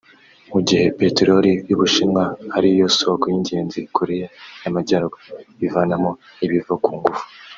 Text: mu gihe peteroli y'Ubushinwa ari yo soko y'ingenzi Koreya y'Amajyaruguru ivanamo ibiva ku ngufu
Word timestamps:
mu 0.51 0.59
gihe 0.67 0.85
peteroli 0.99 1.51
y'Ubushinwa 1.69 2.23
ari 2.57 2.69
yo 2.79 2.87
soko 2.97 3.25
y'ingenzi 3.31 3.79
Koreya 3.97 4.27
y'Amajyaruguru 4.63 5.23
ivanamo 5.67 6.11
ibiva 6.45 6.75
ku 6.83 6.91
ngufu 6.97 7.23